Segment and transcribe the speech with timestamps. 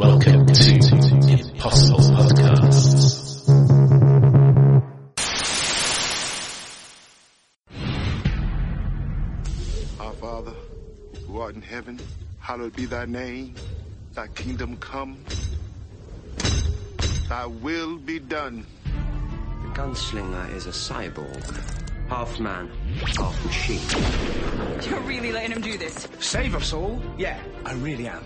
[0.00, 0.70] Welcome to
[1.28, 3.50] Impossible Podcasts.
[10.00, 10.54] Our Father,
[11.26, 12.00] who art in heaven,
[12.38, 13.54] hallowed be thy name.
[14.14, 15.22] Thy kingdom come.
[17.28, 18.64] Thy will be done.
[18.84, 21.44] The gunslinger is a cyborg.
[22.08, 22.70] Half man,
[23.18, 23.82] half machine.
[24.88, 26.08] You're really letting him do this.
[26.20, 26.98] Save us all?
[27.18, 28.24] Yeah, I really am.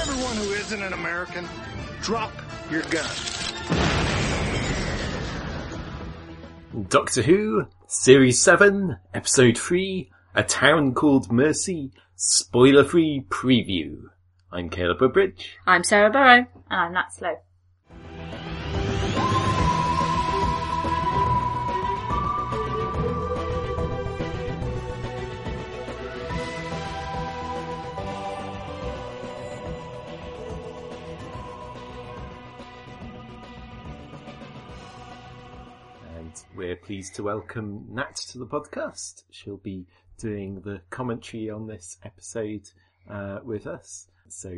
[0.00, 1.48] Everyone who isn't an American,
[2.02, 2.32] drop
[2.70, 3.06] your gun.
[6.88, 14.02] Doctor Who, Series 7, Episode 3, A Town Called Mercy, spoiler-free preview.
[14.52, 15.56] I'm Caleb Woodbridge.
[15.66, 16.46] I'm Sarah Burrow.
[16.70, 17.36] And I'm Nat Slow.
[36.36, 39.22] And we're pleased to welcome Nat to the podcast.
[39.30, 39.86] She'll be
[40.18, 42.68] doing the commentary on this episode
[43.08, 44.08] uh, with us.
[44.28, 44.52] So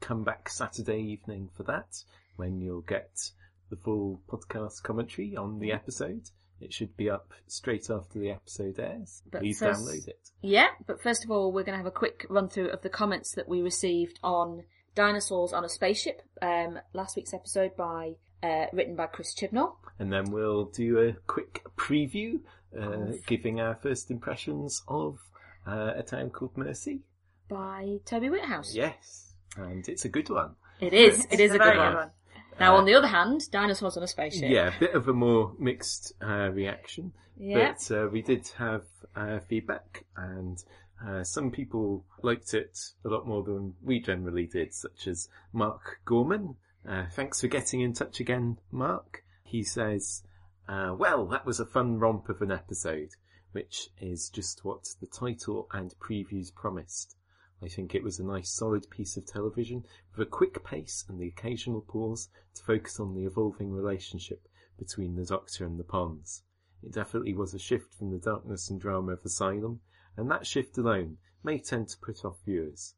[0.00, 2.02] come back Saturday evening for that,
[2.36, 3.30] when you'll get
[3.70, 6.28] the full podcast commentary on the episode.
[6.60, 9.22] It should be up straight after the episode airs.
[9.30, 10.28] But Please first- download it.
[10.42, 12.90] Yeah, but first of all, we're going to have a quick run through of the
[12.90, 18.66] comments that we received on Dinosaurs on a Spaceship, um, last week's episode by, uh,
[18.72, 19.76] written by Chris Chibnall.
[19.98, 22.40] And then we'll do a quick preview,
[22.78, 25.18] uh, giving our first impressions of
[25.66, 27.00] uh, A Town Called Mercy.
[27.48, 28.74] by Toby Whithouse.
[28.74, 29.34] Yes.
[29.56, 30.54] And it's a good one.
[30.80, 31.26] It is.
[31.30, 31.92] It is a good one.
[31.92, 32.10] good one.
[32.58, 34.50] Now, on the other hand, Dinosaurs on a Spaceship.
[34.50, 37.12] Yeah, a bit of a more mixed uh, reaction.
[37.38, 37.72] Yeah.
[37.72, 38.84] But uh, we did have
[39.16, 40.62] uh, feedback, and
[41.06, 46.00] uh, some people liked it a lot more than we generally did, such as Mark
[46.04, 46.56] Gorman.
[46.88, 49.24] Uh, thanks for getting in touch again, Mark.
[49.52, 50.22] He says,
[50.66, 53.10] uh, well, that was a fun romp of an episode,
[53.50, 57.16] which is just what the title and previews promised.
[57.62, 59.84] I think it was a nice solid piece of television
[60.16, 64.48] with a quick pace and the occasional pause to focus on the evolving relationship
[64.78, 66.44] between the Doctor and the Ponds.
[66.82, 69.82] It definitely was a shift from the darkness and drama of Asylum,
[70.16, 72.94] and that shift alone may tend to put off viewers.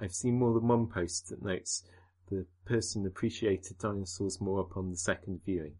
[0.00, 1.84] I've seen more than one post that notes
[2.30, 5.74] the person appreciated dinosaurs more upon the second viewing.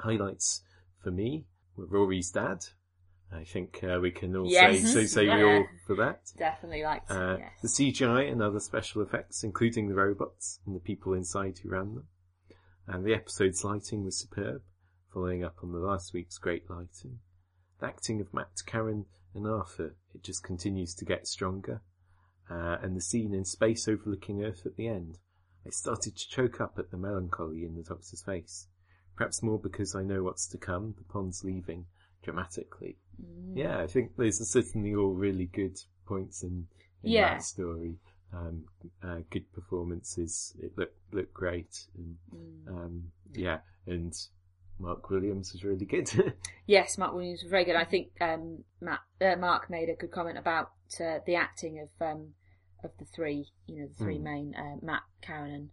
[0.00, 0.62] Highlights
[1.02, 1.46] for me
[1.76, 2.64] were Rory's dad.
[3.32, 4.82] I think uh, we can all Yes.
[4.82, 6.32] say, so say we all for that.
[6.36, 7.52] Definitely liked it, Uh, yes.
[7.62, 11.94] The CGI and other special effects, including the robots and the people inside who ran
[11.94, 12.08] them.
[12.88, 14.62] And the episode's lighting was superb,
[15.14, 17.20] following up on the last week's great lighting.
[17.78, 21.82] The acting of Matt, Karen, and Arthur, it just continues to get stronger.
[22.50, 25.18] Uh, and the scene in space overlooking Earth at the end.
[25.64, 28.66] I started to choke up at the melancholy in the Doctor's face.
[29.20, 31.84] Perhaps more because I know what's to come, the pond's leaving,
[32.22, 32.96] dramatically.
[33.22, 33.54] Mm.
[33.54, 35.76] Yeah, I think those are certainly all really good
[36.06, 36.66] points in,
[37.02, 37.34] in Yeah.
[37.34, 37.96] that story.
[38.32, 38.64] Um,
[39.02, 40.54] uh, good performances.
[40.62, 42.68] It looked looked great, and Mm.
[42.68, 44.14] um, yeah, and
[44.78, 46.08] Mark Williams was really good.
[46.66, 47.76] Yes, Mark Williams was very good.
[47.76, 51.90] I think um, Matt, uh, Mark made a good comment about uh, the acting of
[52.00, 52.32] um,
[52.82, 54.24] of the three, you know, the three Hmm.
[54.24, 55.70] main uh, Matt, Karen, and,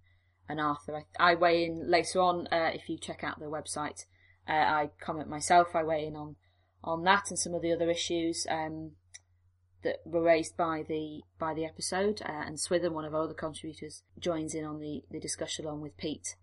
[0.50, 1.04] and Arthur.
[1.20, 4.06] I, I weigh in later on uh, if you check out the website.
[4.48, 5.76] Uh, I comment myself.
[5.76, 6.36] I weigh in on
[6.84, 8.92] on that and some of the other issues um,
[9.84, 12.22] that were raised by the by the episode.
[12.22, 15.82] Uh, and Swithin, one of our other contributors, joins in on the, the discussion along
[15.82, 16.36] with Pete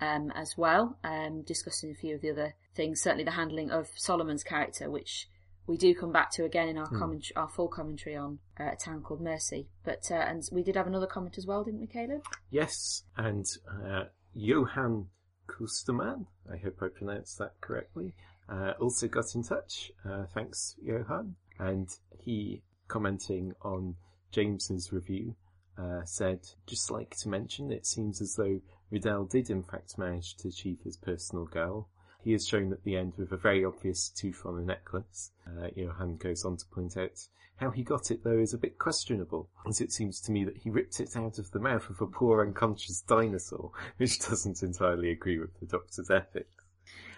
[0.00, 3.00] um, as well, um, discussing a few of the other things.
[3.00, 5.28] Certainly, the handling of Solomon's character, which
[5.66, 8.76] we do come back to again in our comment, our full commentary on uh, a
[8.76, 9.68] town called Mercy.
[9.84, 12.22] But uh, and we did have another comment as well, didn't we, Caleb?
[12.50, 15.08] yes, and uh, Johan
[15.48, 18.14] Kusterman, I hope I pronounced that correctly,
[18.48, 19.90] uh, also got in touch.
[20.08, 21.36] Uh, thanks, Johan.
[21.58, 21.88] And
[22.22, 23.96] he, commenting on
[24.30, 25.34] James's review,
[25.78, 28.60] uh, said, just like to mention, it seems as though
[28.90, 31.88] Riddell did in fact manage to achieve his personal goal.
[32.26, 35.30] He is shown at the end with a very obvious tooth on a necklace.
[35.46, 37.20] Uh, Johan goes on to point out
[37.54, 40.56] how he got it though is a bit questionable, as it seems to me that
[40.56, 45.12] he ripped it out of the mouth of a poor unconscious dinosaur, which doesn't entirely
[45.12, 46.64] agree with the Doctor's ethics.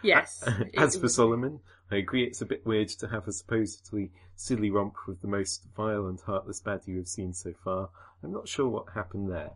[0.02, 0.44] Yes.
[0.76, 4.94] As for Solomon, I agree it's a bit weird to have a supposedly silly romp
[5.06, 7.88] with the most vile and heartless baddie we've seen so far.
[8.22, 9.52] I'm not sure what happened there.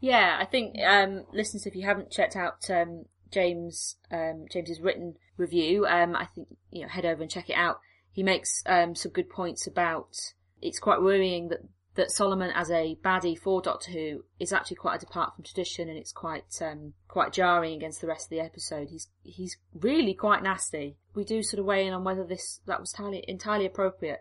[0.00, 5.14] Yeah, I think um, listeners, if you haven't checked out um, James um, James's written
[5.36, 7.80] review, um, I think you know head over and check it out.
[8.12, 10.16] He makes um, some good points about
[10.60, 11.60] it's quite worrying that
[11.94, 15.88] that Solomon as a baddie for Doctor Who is actually quite a depart from tradition,
[15.88, 18.88] and it's quite um, quite jarring against the rest of the episode.
[18.88, 20.96] He's he's really quite nasty.
[21.14, 24.20] We do sort of weigh in on whether this that was entirely entirely appropriate.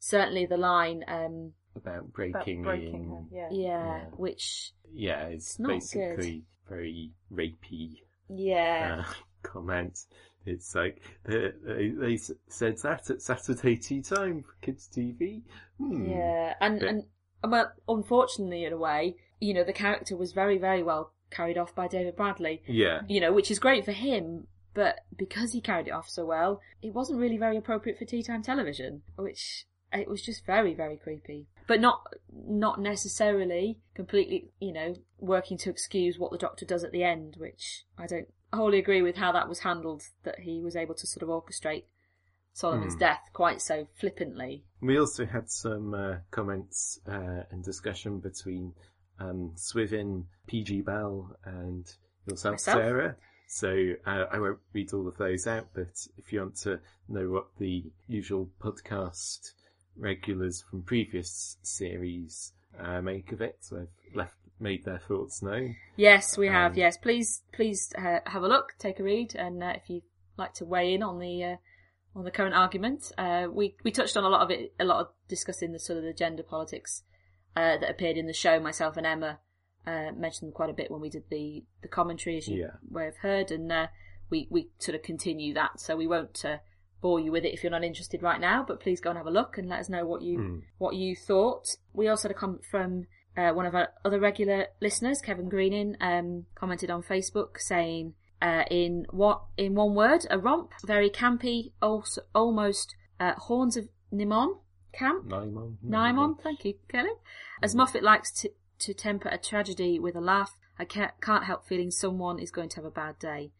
[0.00, 3.10] Certainly, the line, um, about About breaking, breaking in.
[3.10, 3.48] her, yeah.
[3.50, 4.04] yeah, Yeah.
[4.16, 7.96] which Yeah, it's Not basically very rapey
[8.28, 9.98] yeah, uh, comment.
[10.46, 15.42] It's like they, they, they said that at Saturday tea time for kids TV.
[15.78, 16.08] Hmm.
[16.10, 17.04] Yeah, and But- and
[17.52, 21.74] well, unfortunately, in a way, you know, the character was very very well carried off
[21.74, 22.62] by David Bradley.
[22.66, 23.02] Yeah.
[23.08, 26.60] You know, which is great for him, but because he carried it off so well,
[26.82, 30.96] it wasn't really very appropriate for tea time television, which it was just very very
[30.96, 31.46] creepy.
[31.68, 36.90] But not not necessarily completely, you know, working to excuse what the Doctor does at
[36.90, 40.02] the end, which I don't wholly agree with how that was handled.
[40.24, 41.84] That he was able to sort of orchestrate
[42.54, 43.00] Solomon's Hmm.
[43.00, 44.64] death quite so flippantly.
[44.80, 48.74] We also had some uh, comments uh, and discussion between
[49.20, 51.86] um, Swithin, PG Bell, and
[52.26, 52.76] yourself, Myself.
[52.78, 53.16] Sarah.
[53.46, 57.28] So uh, I won't read all of those out, but if you want to know
[57.30, 59.52] what the usual podcast
[59.98, 65.76] regulars from previous series uh, make of it, so I've left made their thoughts known.
[65.96, 66.72] Yes, we have.
[66.72, 70.02] Um, yes, please, please uh, have a look, take a read, and uh, if you'd
[70.36, 71.56] like to weigh in on the uh,
[72.16, 75.00] on the current argument, uh, we we touched on a lot of it, a lot
[75.00, 77.02] of discussing the sort of the gender politics
[77.56, 78.58] uh, that appeared in the show.
[78.58, 79.38] Myself and Emma
[79.86, 82.76] uh, mentioned quite a bit when we did the the commentary, as you Yeah.
[82.90, 83.86] may have heard, and uh,
[84.30, 85.80] we we sort of continue that.
[85.80, 86.58] So we won't uh,
[87.00, 89.26] bore you with it if you're not interested right now, but please go and have
[89.26, 90.58] a look and let us know what you Hmm.
[90.78, 91.76] what you thought.
[91.92, 93.06] We also had a comment from
[93.36, 98.64] uh, one of our other regular listeners, Kevin Greening, um, commented on Facebook saying, uh,
[98.70, 104.58] in what in one word, a romp, very campy, also almost uh, horns of Nimon
[104.92, 105.26] camp.
[105.26, 105.76] Naimon.
[105.84, 107.10] Naimon, thank you, Kelly.
[107.62, 108.50] As Moffat likes to,
[108.80, 112.68] to temper a tragedy with a laugh, I can't, can't help feeling someone is going
[112.70, 113.52] to have a bad day.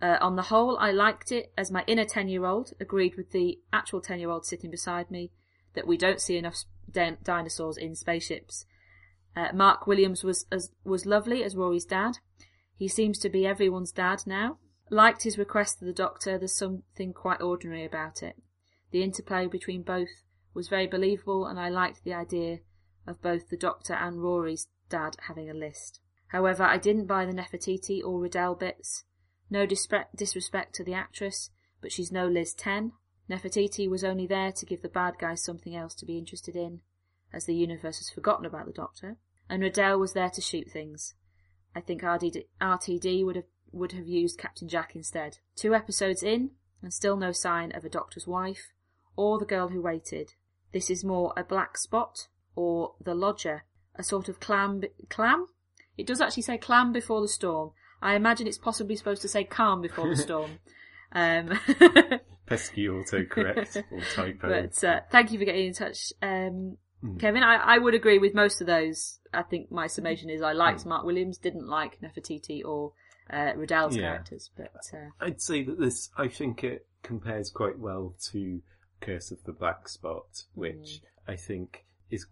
[0.00, 3.32] Uh, on the whole, I liked it as my inner 10 year old agreed with
[3.32, 5.32] the actual 10 year old sitting beside me
[5.74, 8.66] that we don't see enough din- dinosaurs in spaceships.
[9.34, 12.18] Uh, Mark Williams was as, was lovely as Rory's dad.
[12.76, 14.58] He seems to be everyone's dad now.
[14.90, 18.36] Liked his request to the doctor, there's something quite ordinary about it.
[18.92, 20.22] The interplay between both
[20.54, 22.60] was very believable, and I liked the idea
[23.06, 26.00] of both the Doctor and Rory's dad having a list.
[26.28, 29.04] However, I didn't buy the Nefertiti or Riddell bits.
[29.50, 31.50] No disre- disrespect to the actress,
[31.80, 32.92] but she's no Liz 10.
[33.30, 36.80] Nefertiti was only there to give the bad guys something else to be interested in,
[37.32, 39.16] as the universe has forgotten about the Doctor,
[39.48, 41.14] and Riddell was there to shoot things.
[41.74, 45.38] I think RDD, RTD would have would have used Captain Jack instead.
[45.54, 46.52] Two episodes in,
[46.82, 48.72] and still no sign of a Doctor's wife
[49.16, 50.34] or the girl who waited.
[50.72, 53.64] This is more a black spot or the lodger,
[53.94, 54.82] a sort of clam.
[55.08, 55.46] Clam?
[55.96, 57.72] It does actually say clam before the storm.
[58.02, 60.58] I imagine it's possibly supposed to say calm before the storm.
[61.12, 61.58] Um,
[62.46, 64.48] Pesky autocorrect or typo.
[64.48, 67.20] but uh, thank you for getting in touch, um, Mm.
[67.20, 67.42] Kevin.
[67.42, 69.18] I, I would agree with most of those.
[69.32, 72.92] I think my summation is I liked Mark Williams, didn't like Nefertiti or
[73.30, 74.02] uh, Riddell's Yeah.
[74.12, 78.62] characters, but uh, I'd say that this, I think it compares quite well to
[79.02, 82.26] Curse of the Black Spot, which I think is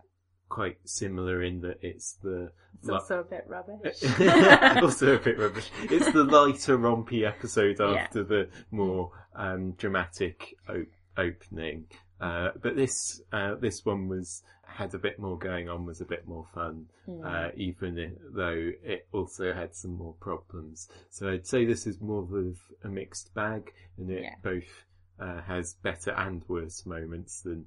[0.55, 3.99] quite similar in that it's the It's also a bit rubbish.
[4.83, 5.69] also a bit rubbish.
[5.91, 7.95] It's the lighter, rompy episode Yeah.
[8.05, 11.87] after the more um, dramatic o- opening.
[12.21, 16.05] Uh, but this uh, this one was had a bit more going on, was a
[16.05, 17.25] bit more fun, Hmm.
[17.25, 20.89] uh, even i- though it also had some more problems.
[21.11, 24.35] So I'd say this is more of a mixed bag, and it Yeah.
[24.43, 24.71] both
[25.19, 27.67] uh, has better and worse moments than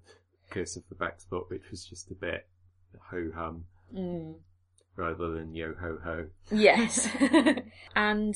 [0.50, 2.46] Curse of the Black Spot, which was just a bit
[3.10, 4.36] ho hum mm.
[4.96, 6.25] rather than yo ho ho.
[6.51, 7.08] Yes.
[7.96, 8.36] and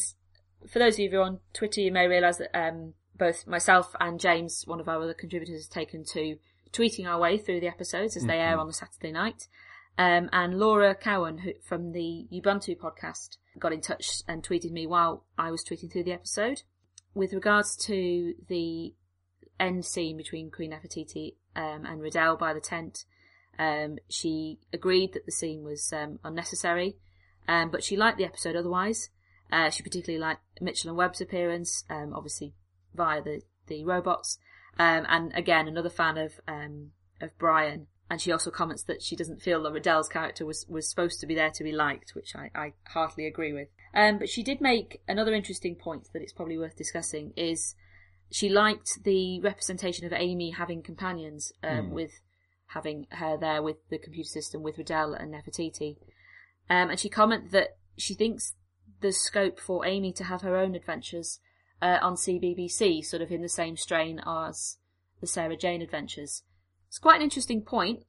[0.70, 3.96] for those of you who are on Twitter, you may realise that um, both myself
[4.00, 6.38] and James, one of our other contributors, has taken to
[6.72, 9.48] tweeting our way through the episodes as they air on the Saturday night.
[9.98, 14.88] Um, and Laura Cowan who, from the Ubuntu podcast got in touch and tweeted me
[14.88, 16.63] while I was tweeting through the episode.
[17.13, 18.93] With regards to the
[19.60, 23.05] end scene between Queen Nefertiti um, and Riddell by the tent,
[23.60, 26.96] um, she agreed that the scene was um, unnecessary,
[27.48, 29.10] um, but she liked the episode otherwise.
[29.51, 32.53] Uh, she particularly liked Mitchell and Webb's appearance, um, obviously
[32.93, 34.38] via the, the robots,
[34.79, 37.88] um, and again another fan of um, of Brian.
[38.10, 41.25] And she also comments that she doesn't feel that Riddell's character was, was supposed to
[41.25, 43.70] be there to be liked, which I, I heartily agree with.
[43.93, 47.74] Um, but she did make another interesting point that it's probably worth discussing is
[48.29, 52.12] she liked the representation of Amy having companions um, with
[52.74, 55.98] having her there with the computer system with Riddell and Nefertiti.
[56.70, 58.54] Um, and she commented that she thinks
[59.01, 61.40] there's scope for Amy to have her own adventures
[61.82, 64.78] uh, on CBBC, sort of in the same strain as
[65.20, 66.44] the Sarah Jane adventures.
[66.88, 68.04] It's quite an interesting point.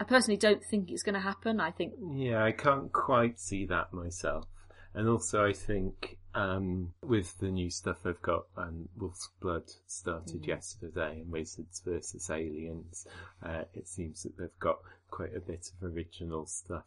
[0.00, 1.60] I personally don't think it's going to happen.
[1.60, 4.46] I think Yeah, I can't quite see that myself.
[4.94, 10.46] And also, I think um, with the new stuff they've got, um, Wolf's Blood started
[10.46, 13.06] yesterday, and Wizards versus Aliens,
[13.42, 14.78] uh, it seems that they've got
[15.10, 16.84] quite a bit of original stuff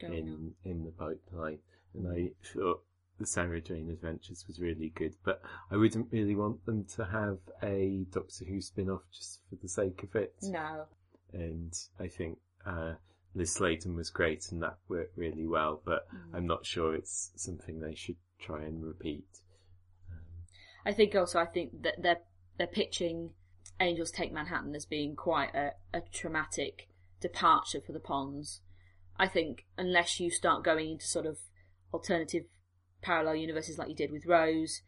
[0.00, 1.58] Going in in the pipeline.
[1.94, 2.82] And I thought
[3.18, 7.38] the Sarah Jane Adventures was really good, but I wouldn't really want them to have
[7.62, 10.34] a Doctor Who spin-off just for the sake of it.
[10.42, 10.84] No.
[11.32, 12.94] and I think uh,
[13.34, 17.80] Lis Sladen was great and that worked really well, but I'm not sure it's something
[17.80, 19.26] they should try and repeat.
[20.84, 22.20] I think also I think that they're
[22.56, 23.30] they're pitching
[23.80, 26.88] Angels Take Manhattan as being quite a, a traumatic
[27.20, 28.60] departure for the Ponds.
[29.16, 31.38] I think unless you start going into sort of
[31.92, 32.44] alternative
[33.02, 34.80] parallel universes like you did with Rose,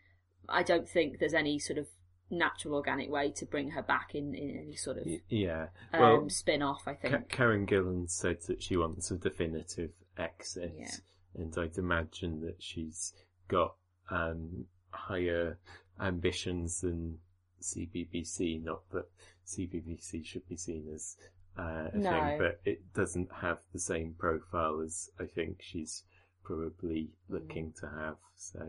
[0.49, 1.87] I don't think there's any sort of
[2.31, 6.29] natural organic way to bring her back in, in any sort of Yeah, um, well,
[6.31, 7.13] spin off, I think.
[7.13, 10.91] Ka- Karen Gillan said that she wants a definitive exit, Yeah.
[11.35, 13.13] and I'd imagine that she's
[13.51, 13.75] got
[14.11, 15.59] um, higher
[16.01, 17.19] ambitions than
[17.61, 18.63] CBBC.
[18.65, 19.07] Not that
[19.47, 21.17] CBBC should be seen as
[21.59, 22.11] uh, a No.
[22.11, 26.05] thing, but it doesn't have the same profile as I think she's
[26.45, 28.17] probably looking to have.
[28.37, 28.61] So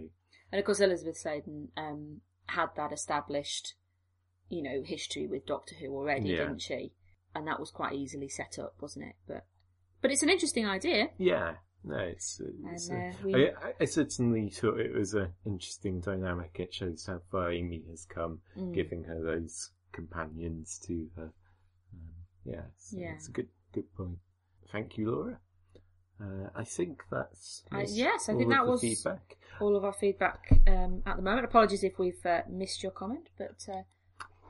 [0.52, 3.76] And of course, Elisabeth Sladen um, had that established,
[4.50, 6.38] you know, history with Doctor Who already, Yeah.
[6.40, 6.94] didn't she?
[7.34, 9.16] And that was quite easily set up, wasn't it?
[9.28, 9.46] But
[10.02, 11.12] but it's an interesting idea.
[11.18, 12.40] yeah, no, it's.
[12.66, 16.58] it's And, uh, we- I, I- I certainly thought it was an interesting dynamic.
[16.60, 18.74] It shows how far Amy has come, Mm.
[18.74, 21.24] giving her those companions to her.
[21.94, 22.10] Um,
[22.46, 23.14] yeah, so Yeah.
[23.16, 24.20] it's a good good point.
[24.72, 25.40] Thank you, Laura.
[26.20, 29.38] Uh, I think that's Uh, yes, I think that was- feedback.
[29.60, 31.46] All of our feedback um, at the moment.
[31.46, 33.84] Apologies if we've uh, missed your comment, but uh,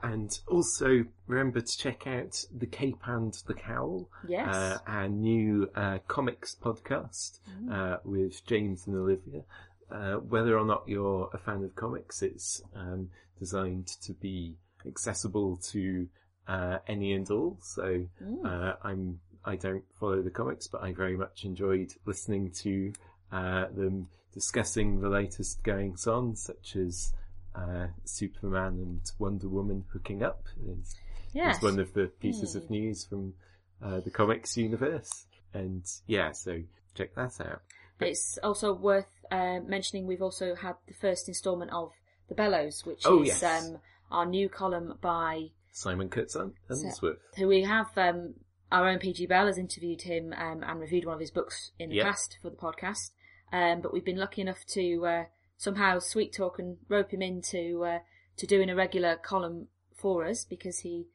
[0.02, 4.48] And also remember to check out the Cape and the Cowl, Yes.
[4.54, 7.38] uh, our new uh, comics podcast
[7.70, 9.42] uh, with James and Olivia.
[9.90, 14.56] Uh, whether or not you're a fan of comics, it's um, designed to be
[14.86, 16.08] accessible to
[16.48, 17.58] uh, any and all.
[17.62, 18.06] So
[18.44, 22.92] uh, I'm I don't follow the comics, but I very much enjoyed listening to
[23.30, 27.12] uh, them discussing the latest goings on, such as
[27.54, 30.44] uh, Superman and Wonder Woman hooking up.
[30.66, 30.96] Is,
[31.32, 33.34] yes, is one of the pieces of news from
[33.82, 36.62] uh, the comics universe, and yeah, so
[36.94, 37.62] check that out.
[38.00, 40.06] it's also worth uh, mentioning.
[40.06, 41.92] We've also had the first instalment of
[42.28, 43.42] the Bellows, which Oh, is yes.
[43.64, 43.78] um,
[44.10, 46.34] our new column by Simon Kurt
[46.68, 47.18] Unsworth.
[47.36, 48.34] who we have um,
[48.70, 51.90] our own PG Bell has interviewed him um, and reviewed one of his books in
[51.90, 52.04] the Yeah.
[52.04, 53.10] past for the podcast.
[53.52, 55.24] Um, but we've been lucky enough to uh,
[55.62, 57.98] somehow sweet talk and rope him into uh,
[58.36, 61.06] to doing a regular column for us because he,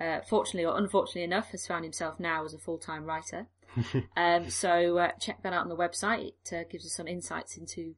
[0.00, 3.46] uh, fortunately or unfortunately enough, has found himself now as a full time writer.
[4.16, 6.32] um, so uh, check that out on the website.
[6.32, 7.94] It uh, gives us some insights into,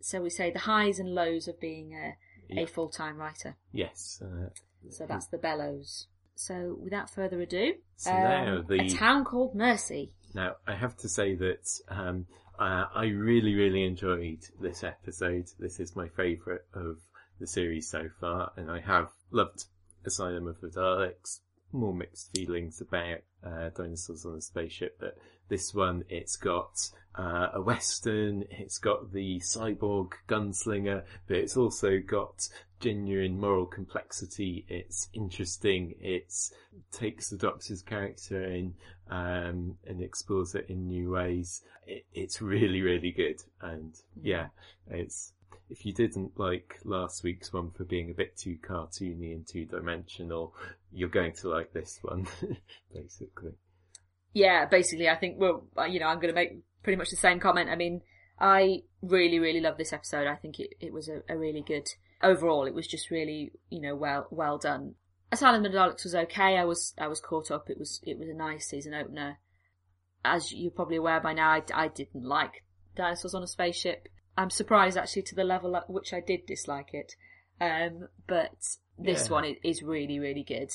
[0.00, 2.16] so we say, the highs and lows of being a,
[2.52, 2.62] Yeah.
[2.62, 3.56] a full time writer.
[3.72, 4.20] Yes.
[4.22, 4.50] Uh,
[4.90, 6.06] So that's the bellows.
[6.34, 10.12] So without further ado, So um, the- a town called Mercy.
[10.34, 12.26] Now, I have to say that um,
[12.60, 15.46] uh, I really, really enjoyed this episode.
[15.58, 16.98] This is my favourite of
[17.40, 19.64] the series so far, and I have loved
[20.04, 21.40] Asylum of the Daleks.
[21.72, 25.16] More mixed feelings about uh, Dinosaurs on a Spaceship, but
[25.48, 31.98] this one, it's got uh, a western, it's got the cyborg gunslinger, but it's also
[31.98, 32.48] got
[32.80, 34.64] genuine moral complexity.
[34.68, 35.94] It's interesting.
[36.00, 36.32] It
[36.92, 38.74] takes the Doctor's character in
[39.10, 41.62] um, and explores it in new ways.
[41.86, 43.42] It, it's really, really good.
[43.60, 44.48] And yeah,
[44.88, 45.32] it's
[45.70, 49.64] if you didn't like last week's one for being a bit too cartoony and two
[49.64, 50.54] dimensional,
[50.92, 52.26] you're going to like this one,
[52.94, 53.52] basically.
[54.32, 57.16] Yeah, basically, I think, well, uh, you know, I'm going to make pretty much the
[57.16, 57.70] same comment.
[57.70, 58.02] I mean,
[58.38, 60.26] I really, really love this episode.
[60.26, 61.88] I think it, it was a, a really good,
[62.22, 64.94] overall, it was just really, you know, well, well done.
[65.32, 66.56] Asylum of the Daleks was okay.
[66.56, 67.70] I was, I was caught up.
[67.70, 69.38] It was, it was a nice season opener.
[70.24, 72.64] As you're probably aware by now, I, I didn't like
[72.96, 74.08] Dinosaurs on a Spaceship.
[74.36, 77.14] I'm surprised actually to the level at which I did dislike it.
[77.60, 79.32] Um, but this Yeah.
[79.32, 80.70] one is really, really good.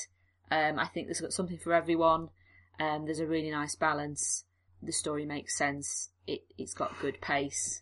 [0.52, 2.30] Um, I think there's got something for everyone.
[2.80, 4.46] Um, there's a really nice balance.
[4.82, 6.12] The story makes sense.
[6.28, 7.82] It, it's got good pace.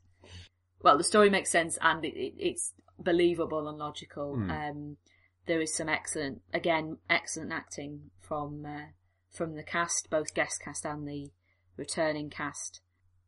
[0.81, 4.35] Well, the story makes sense and it, it, it's believable and logical.
[4.51, 4.97] Um,
[5.45, 8.85] there is some excellent, again, excellent acting from uh,
[9.29, 11.31] from the cast, both guest cast and the
[11.75, 12.81] returning cast.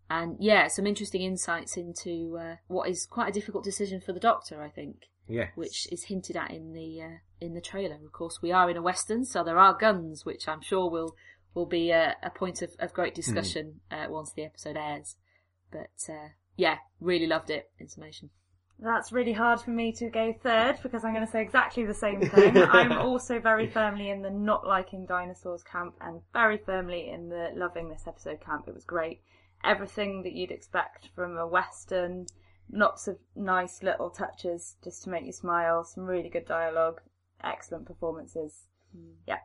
[0.10, 4.20] And yeah, some interesting insights into uh, what is quite a difficult decision for the
[4.20, 4.98] Doctor, I think,
[5.28, 5.48] Yeah.
[5.56, 7.96] which is hinted at in the uh, in the trailer.
[8.06, 11.16] Of course, we are in a western, so there are guns, which I'm sure will
[11.56, 15.16] will be a, a point of, of great discussion uh, once the episode airs.
[15.72, 18.30] But uh, yeah, really loved it in summation.
[18.78, 21.94] That's really hard for me to go third because I'm going to say exactly the
[21.94, 22.58] same thing.
[22.58, 27.52] I'm also very firmly in the not liking dinosaurs camp and very firmly in the
[27.56, 28.66] loving this episode camp.
[28.68, 29.22] It was great.
[29.66, 32.28] Everything that you'd expect from a western,
[32.72, 37.02] lots of nice little touches just to make you smile, some really good dialogue,
[37.44, 38.66] excellent performances.
[39.28, 39.40] Yeah.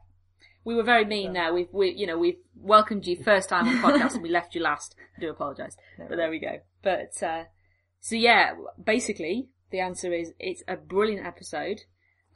[0.65, 1.55] We were very mean there.
[1.55, 4.55] We've, we, you know, we've welcomed you first time on the podcast and we left
[4.55, 4.95] you last.
[5.17, 5.77] I do apologise.
[5.97, 6.61] But there we go.
[6.83, 7.45] But, uh,
[8.01, 11.81] so yeah, basically, the answer is it's a brilliant episode.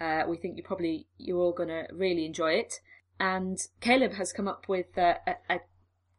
[0.01, 2.81] Uh, we think you probably, you're all gonna really enjoy it.
[3.21, 5.61] And Caleb has come up with uh, a, a,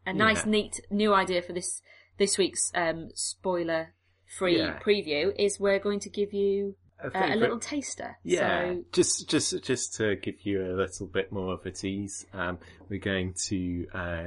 [0.05, 0.51] a nice, Yeah.
[0.51, 1.81] neat new idea for this,
[2.17, 3.93] this week's, um, spoiler
[4.37, 4.79] free Yeah.
[4.79, 8.17] preview is we're going to give you A uh, a little taster.
[8.23, 12.25] Yeah, So, just just just to give you a little bit more of a tease,
[12.33, 12.57] um,
[12.89, 14.23] we're going to uh,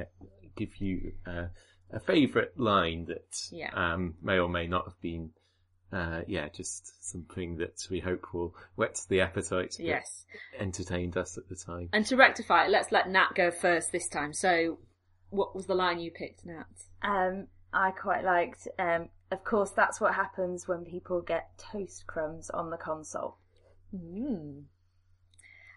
[0.55, 1.47] give you uh,
[1.91, 3.71] a favourite line that Yeah.
[3.73, 5.31] um, may or may not have been,
[5.91, 9.77] uh, yeah, just something that we hope will whet the appetite.
[9.79, 10.25] yes.
[10.59, 11.89] entertained us at the time.
[11.91, 14.31] And to rectify it, let's let Nat go first this time.
[14.33, 14.77] So,
[15.29, 16.65] what was the line you picked, Nat?
[17.01, 18.67] Um, I quite liked.
[18.77, 23.37] Um, of course, that's what happens when people get toast crumbs on the console.
[23.95, 24.63] Mm.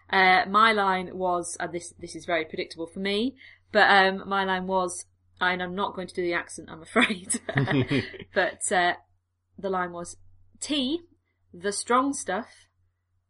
[0.09, 3.35] Uh, my line was, and this this is very predictable for me,
[3.71, 5.05] but um, my line was,
[5.39, 7.39] and I'm not going to do the accent, I'm afraid,
[8.33, 8.93] but uh,
[9.57, 10.17] the line was,
[10.59, 11.01] tea,
[11.53, 12.67] the strong stuff,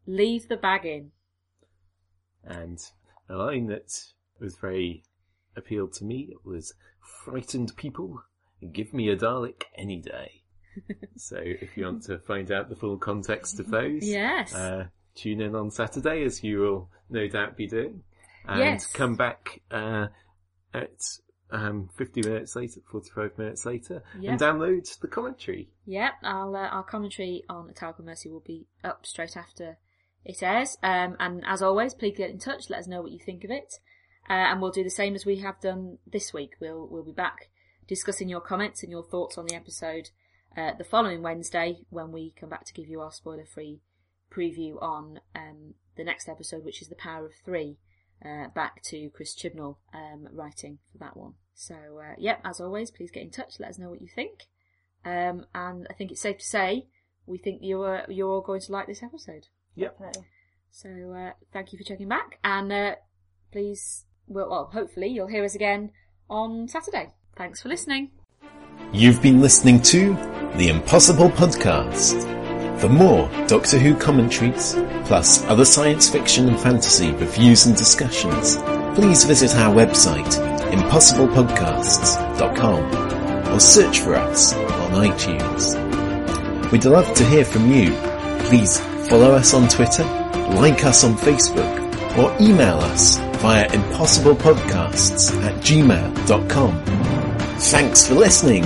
[0.05, 1.11] leave the bag in.
[2.43, 2.79] and
[3.29, 3.89] a line that
[4.39, 5.03] was very
[5.55, 6.73] appealed to me it was
[7.25, 8.21] frightened people
[8.71, 10.41] give me a Dalek any day.
[11.17, 14.53] so if you want to find out the full context of those, Yes.
[14.55, 14.85] uh,
[15.15, 18.03] tune in on Saturday as you will no doubt be doing,
[18.47, 18.87] and Yes.
[18.87, 20.07] come back uh,
[20.73, 20.97] at
[21.51, 24.31] um, 50 minutes later, 45 minutes later, Yeah.
[24.31, 25.69] and download the commentary.
[25.85, 29.77] Yep, our uh, our commentary on A Town Called Mercy will be up straight after
[30.25, 30.77] it airs.
[30.81, 32.69] Um, and as always, please get in touch.
[32.71, 33.75] Let us know what you think of it,
[34.29, 36.53] uh, and we'll do the same as we have done this week.
[36.59, 37.49] We'll we'll be back
[37.87, 40.09] discussing your comments and your thoughts on the episode
[40.55, 43.81] uh, the following Wednesday when we come back to give you our spoiler-free
[44.31, 47.77] preview on um, the next episode, which is the Power of Three.
[48.23, 51.33] Uh, back to Chris Chibnall um, writing for that one.
[51.53, 53.59] So, uh, yep, as always, please get in touch.
[53.59, 54.47] Let us know what you think.
[55.03, 56.87] Um, and I think it's safe to say
[57.25, 59.47] we think you're you're all going to like this episode.
[59.77, 60.23] Definitely.
[60.71, 62.95] So uh, thank you for checking back, and uh,
[63.51, 65.91] please, well, well, hopefully you'll hear us again
[66.29, 67.09] on Saturday.
[67.35, 68.11] Thanks for listening.
[68.91, 70.13] You've been listening to
[70.55, 72.29] The Impossible Podcast.
[72.79, 78.57] For more Doctor Who commentaries, plus other science fiction and fantasy reviews and discussions,
[78.95, 80.31] please visit our website,
[80.71, 86.71] impossiblepodcasts.com, or search for us on iTunes.
[86.71, 87.93] We'd love to hear from you.
[88.47, 90.03] Please follow us on Twitter,
[90.55, 91.82] like us on Facebook,
[92.17, 96.83] or email us via impossiblepodcasts at gmail.com.
[97.57, 98.63] Thanks for listening